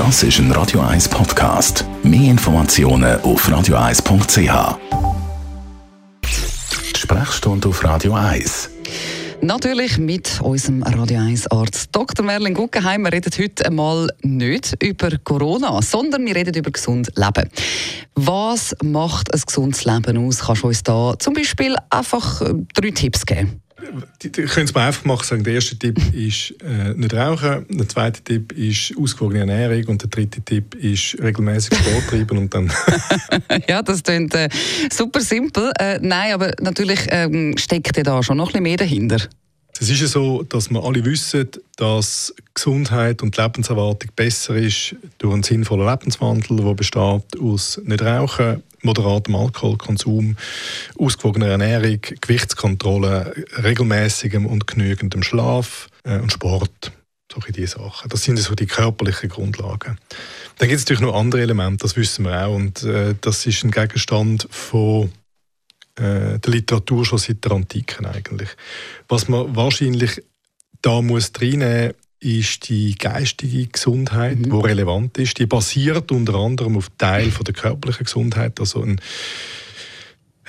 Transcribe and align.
Das 0.00 0.22
ist 0.22 0.38
ein 0.38 0.50
Radio 0.52 0.80
1 0.80 1.10
Podcast. 1.10 1.84
Mehr 2.02 2.30
Informationen 2.30 3.20
auf 3.20 3.46
radio1.ch. 3.46 4.78
Sprechstunde 6.96 7.68
auf 7.68 7.84
Radio 7.84 8.14
1. 8.14 8.70
Natürlich 9.42 9.98
mit 9.98 10.40
unserem 10.40 10.82
Radio 10.84 11.20
1 11.20 11.48
Arzt 11.48 11.90
Dr. 11.92 12.24
Merlin 12.24 12.54
Guggenheim. 12.54 13.02
Wir 13.02 13.12
reden 13.12 13.30
heute 13.38 13.66
einmal 13.66 14.08
nicht 14.22 14.82
über 14.82 15.10
Corona, 15.22 15.82
sondern 15.82 16.24
wir 16.24 16.34
reden 16.34 16.54
über 16.54 16.70
gesund 16.70 17.12
Leben. 17.14 17.50
Was 18.14 18.74
macht 18.82 19.34
ein 19.34 19.42
gesundes 19.46 19.84
Leben 19.84 20.26
aus? 20.26 20.38
Kannst 20.38 20.62
du 20.62 20.68
uns 20.68 20.82
da 20.82 21.14
zum 21.18 21.34
Beispiel 21.34 21.76
einfach 21.90 22.40
äh, 22.40 22.54
drei 22.72 22.90
Tipps 22.92 23.26
geben? 23.26 23.60
Könnte 24.20 24.62
es 24.62 24.74
mal 24.74 24.86
einfach 24.86 25.04
machen. 25.04 25.24
Sagen. 25.24 25.44
Der 25.44 25.54
erste 25.54 25.78
Tipp 25.78 25.98
ist 26.14 26.54
äh, 26.62 26.94
nicht 26.94 27.14
rauchen, 27.14 27.66
der 27.68 27.88
zweite 27.88 28.22
Tipp 28.22 28.52
ist 28.52 28.94
ausgewogene 28.98 29.40
Ernährung 29.40 29.84
und 29.88 30.02
der 30.02 30.08
dritte 30.08 30.40
Tipp 30.40 30.74
ist 30.74 31.16
regelmäßig 31.20 31.76
Sport 31.78 32.08
treiben 32.08 32.38
und 32.38 32.54
dann. 32.54 32.72
ja, 33.68 33.82
das 33.82 34.02
klingt 34.02 34.34
äh, 34.34 34.48
super 34.92 35.20
simpel. 35.20 35.72
Äh, 35.78 35.98
nein, 36.00 36.32
aber 36.32 36.52
natürlich 36.60 37.00
ähm, 37.08 37.56
steckt 37.58 37.96
ja 37.96 38.02
da 38.02 38.22
schon 38.22 38.36
noch 38.36 38.48
ein 38.48 38.52
bisschen 38.52 38.62
mehr 38.62 38.76
dahinter. 38.76 39.18
Es 39.78 39.88
ist 39.88 40.00
ja 40.00 40.06
so, 40.06 40.42
dass 40.42 40.70
wir 40.70 40.82
alle 40.82 41.04
wissen, 41.04 41.48
dass 41.76 42.34
Gesundheit 42.54 43.22
und 43.22 43.36
Lebenserwartung 43.36 44.10
besser 44.14 44.56
ist 44.56 44.94
durch 45.18 45.32
einen 45.32 45.42
sinnvollen 45.42 45.88
Lebenswandel, 45.88 46.56
der 46.56 46.74
besteht 46.74 47.40
aus 47.40 47.80
nicht 47.84 48.02
rauchen, 48.02 48.62
moderatem 48.82 49.34
Alkoholkonsum, 49.34 50.36
ausgewogener 50.98 51.48
Ernährung, 51.48 52.00
Gewichtskontrolle, 52.20 53.34
regelmäßigem 53.62 54.46
und 54.46 54.66
genügendem 54.66 55.22
Schlaf 55.22 55.88
äh, 56.04 56.18
und 56.18 56.32
Sport. 56.32 56.92
Solche 57.32 57.52
diese 57.52 57.78
Sachen. 57.78 58.08
Das 58.08 58.24
sind 58.24 58.38
so 58.38 58.54
die 58.54 58.66
körperlichen 58.66 59.28
Grundlagen. 59.28 59.98
Dann 60.58 60.68
gibt 60.68 60.78
es 60.78 60.84
natürlich 60.84 61.02
noch 61.02 61.14
andere 61.14 61.42
Elemente, 61.42 61.84
das 61.84 61.96
wissen 61.96 62.24
wir 62.24 62.46
auch. 62.46 62.54
Und 62.54 62.82
äh, 62.82 63.14
das 63.20 63.46
ist 63.46 63.64
ein 63.64 63.70
Gegenstand 63.70 64.48
von 64.50 65.12
äh, 66.00 66.38
der 66.38 66.52
Literatur 66.52 67.04
schon 67.04 67.18
seit 67.18 67.44
der 67.44 67.52
Antike 67.52 68.08
eigentlich. 68.08 68.48
Was 69.08 69.28
man 69.28 69.54
wahrscheinlich 69.54 70.22
da 70.82 71.02
muss 71.02 71.32
reinnehmen 71.40 71.94
ist 72.22 72.68
die 72.68 72.96
geistige 72.96 73.66
Gesundheit, 73.66 74.38
mhm. 74.38 74.44
die 74.44 74.50
relevant 74.50 75.16
ist. 75.16 75.38
Die 75.38 75.46
basiert 75.46 76.12
unter 76.12 76.34
anderem 76.34 76.76
auf 76.76 76.90
Teil 76.98 77.30
von 77.30 77.44
der 77.44 77.54
körperlichen 77.54 78.04
Gesundheit, 78.04 78.60
also 78.60 78.82
ein 78.82 79.00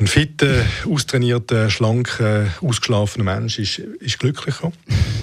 ein 0.00 0.06
fitter, 0.06 0.64
austrainierter, 0.86 1.68
schlanker, 1.68 2.46
ausgeschlafener 2.62 3.24
Mensch 3.24 3.58
ist, 3.58 3.78
ist 3.78 4.18
glücklicher. 4.18 4.72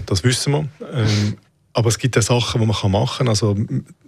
Das 0.06 0.24
wissen 0.24 0.54
wir. 0.54 0.70
Ähm, 0.94 1.38
aber 1.78 1.90
es 1.90 2.00
gibt 2.00 2.18
auch 2.18 2.24
Sachen, 2.24 2.60
die 2.60 2.66
man 2.66 2.92
machen 2.92 3.18
kann. 3.18 3.28
Also, 3.28 3.56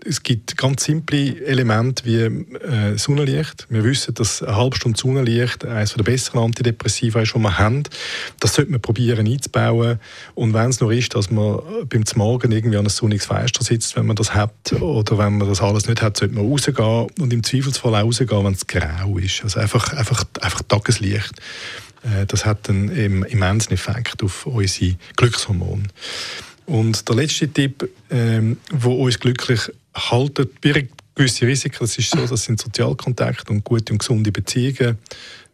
es 0.03 0.23
gibt 0.23 0.57
ganz 0.57 0.85
simple 0.85 1.39
Elemente 1.45 2.03
wie 2.03 2.15
äh, 2.15 2.97
Sonnenlicht. 2.97 3.67
Wir 3.69 3.83
wissen, 3.83 4.15
dass 4.15 4.41
eine 4.41 4.55
halbe 4.55 4.75
Stunde 4.75 4.97
Sonnenlicht 4.97 5.65
eines 5.65 5.93
der 5.93 6.01
besseren 6.01 6.41
Antidepressiva 6.45 7.21
ist, 7.21 7.35
die 7.35 7.39
wir 7.39 7.59
haben. 7.59 7.83
Das 8.39 8.55
sollte 8.55 8.71
man 8.71 8.81
probieren 8.81 9.27
einzubauen. 9.27 9.99
Und 10.33 10.55
wenn 10.55 10.71
es 10.71 10.79
nur 10.79 10.91
ist, 10.91 11.13
dass 11.13 11.29
man 11.29 11.59
beim 11.87 12.03
Morgen 12.15 12.51
irgendwie 12.51 12.77
an 12.77 12.85
einem 12.85 12.89
sonniges 12.89 13.27
Fenster 13.27 13.63
sitzt, 13.63 13.95
wenn 13.95 14.07
man 14.07 14.15
das 14.15 14.33
hat, 14.33 14.73
oder 14.73 15.19
wenn 15.19 15.37
man 15.37 15.47
das 15.47 15.61
alles 15.61 15.87
nicht 15.87 16.01
hat, 16.01 16.17
sollte 16.17 16.33
man 16.33 16.49
rausgehen 16.49 17.07
und 17.19 17.31
im 17.31 17.43
Zweifelsfall 17.43 17.93
auch 17.93 18.03
rausgehen, 18.03 18.45
wenn 18.45 18.53
es 18.53 18.65
grau 18.65 19.19
ist. 19.19 19.43
Also 19.43 19.59
einfach, 19.59 19.93
einfach, 19.93 20.23
einfach 20.41 20.63
Tageslicht. 20.67 21.33
Äh, 22.03 22.25
das 22.25 22.47
hat 22.47 22.67
einen 22.67 23.23
immensen 23.25 23.73
Effekt 23.73 24.23
auf 24.23 24.45
unsere 24.45 24.95
Glückshormone. 25.15 25.83
Und 26.69 27.09
der 27.09 27.15
letzte 27.15 27.47
Tipp, 27.47 27.89
ähm, 28.11 28.57
wo 28.71 29.03
uns 29.03 29.19
glücklich 29.19 29.59
haltet, 29.95 30.61
birgt 30.61 30.93
gewisse 31.15 31.47
Risiken. 31.47 31.77
Das 31.79 31.97
ist 31.97 32.11
so, 32.11 32.25
das 32.25 32.43
sind 32.43 32.61
Sozialkontakte 32.61 33.51
und 33.51 33.63
gute 33.63 33.91
und 33.91 33.99
gesunde 33.99 34.31
Beziehungen. 34.31 34.99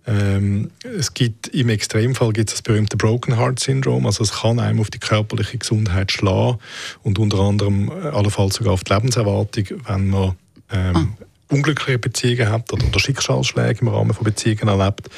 Ähm, 0.06 0.72
es 0.84 1.14
gibt 1.14 1.48
im 1.48 1.70
Extremfall 1.70 2.34
gibt 2.34 2.50
es 2.50 2.56
das 2.56 2.62
berühmte 2.62 2.98
Broken 2.98 3.38
Heart 3.38 3.60
Syndrom, 3.60 4.06
also 4.06 4.24
es 4.24 4.32
kann 4.32 4.60
einem 4.60 4.80
auf 4.80 4.92
die 4.92 5.00
körperliche 5.00 5.58
Gesundheit 5.58 6.12
schlagen 6.12 6.60
und 7.02 7.18
unter 7.18 7.40
anderem 7.40 7.90
äh, 7.90 8.10
allenfalls 8.10 8.56
sogar 8.56 8.74
auf 8.74 8.84
die 8.84 8.94
Lebenserwartung, 8.94 9.66
wenn 9.88 10.10
man 10.10 10.36
ähm, 10.70 10.96
ah. 10.96 11.08
unglückliche 11.50 11.98
Beziehungen 11.98 12.50
hat 12.50 12.72
oder, 12.72 12.86
oder 12.86 13.00
Schicksalsschläge 13.00 13.82
im 13.82 13.88
Rahmen 13.88 14.14
von 14.14 14.26
Beziehungen 14.26 14.68
erlebt. 14.68 15.10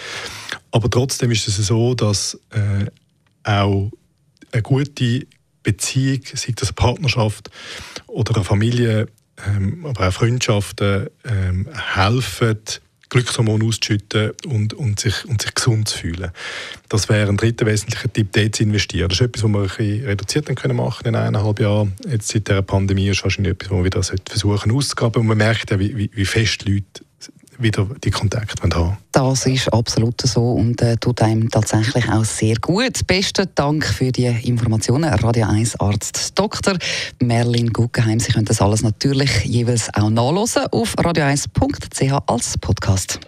Aber 0.71 0.89
trotzdem 0.89 1.31
ist 1.31 1.50
es 1.50 1.57
so, 1.57 1.94
dass 1.94 2.39
äh, 2.51 2.85
auch 3.44 3.91
eine 4.53 4.61
gute 4.61 5.27
Beziehung, 5.67 6.22
sei 6.33 6.53
das 6.55 6.69
eine 6.69 6.75
Partnerschaft 6.75 7.51
oder 8.07 8.35
eine 8.35 8.45
Familie, 8.45 9.07
ähm, 9.45 9.85
aber 9.85 10.07
auch 10.07 10.13
Freundschaften, 10.13 11.09
ähm, 11.25 11.67
helfen, 11.94 12.57
Glückshormone 13.09 13.66
auszuschütten 13.66 14.31
und, 14.45 14.73
und, 14.73 15.01
sich, 15.01 15.25
und 15.25 15.41
sich 15.41 15.53
gesund 15.53 15.89
zu 15.89 15.97
fühlen. 15.97 16.31
Das 16.88 17.09
wäre 17.09 17.27
ein 17.27 17.35
dritter 17.35 17.66
wesentlicher 17.66 18.11
Tipp, 18.11 18.29
dort 18.31 18.56
zu 18.56 18.63
investieren. 18.63 19.09
Das 19.09 19.19
ist 19.19 19.25
etwas, 19.25 19.44
was 19.44 19.51
wir 19.51 19.59
ein 19.59 19.67
bisschen 19.67 20.06
reduziert 20.06 20.56
können 20.56 20.77
machen 20.77 21.06
in 21.06 21.16
eineinhalb 21.16 21.59
Jahren. 21.59 21.94
Jetzt 22.09 22.29
seit 22.29 22.47
der 22.47 22.61
Pandemie 22.61 23.09
ist 23.09 23.23
wahrscheinlich 23.23 23.53
etwas, 23.53 23.69
was 23.69 23.77
wir 23.77 23.85
wieder 23.85 24.03
versuchen 24.25 24.72
auszugeben. 24.72 25.22
Und 25.22 25.27
man 25.27 25.38
merkt 25.38 25.72
ja, 25.72 25.79
wie, 25.79 25.97
wie, 25.97 26.09
wie 26.13 26.25
fest 26.25 26.66
Leute 26.66 27.03
wieder 27.57 27.88
die 28.03 28.12
Kontakte 28.12 28.75
haben. 28.75 28.97
Das 29.12 29.45
ist 29.45 29.72
absolut 29.73 30.22
so 30.22 30.51
und 30.51 30.81
äh, 30.81 30.97
tut 30.97 31.22
einem 31.22 31.50
tatsächlich 31.50 32.09
auch 32.09 32.25
sehr 32.25 32.56
gut. 32.56 33.06
Besten 33.07 33.47
Dank 33.56 33.85
für 33.85 34.12
die 34.12 34.25
Informationen, 34.25 35.12
Radio 35.13 35.47
1 35.47 35.79
Arzt 35.79 36.38
Dr. 36.38 36.78
Merlin 37.22 37.73
Guggenheim. 37.73 38.19
Sie 38.19 38.31
können 38.31 38.45
das 38.45 38.62
alles 38.62 38.84
natürlich 38.84 39.44
jeweils 39.45 39.94
auch 39.94 40.09
nachlesen 40.09 40.68
auf 40.72 40.95
radio1.ch 40.95 42.23
als 42.28 42.57
Podcast. 42.57 43.19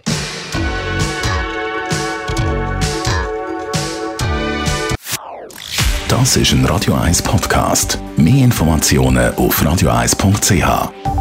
Das 6.10 6.36
ist 6.36 6.52
ein 6.52 6.64
Radio 6.64 6.94
1 6.94 7.22
Podcast. 7.22 7.98
Mehr 8.16 8.44
Informationen 8.44 9.32
auf 9.36 9.62
radio1.ch. 9.62 11.19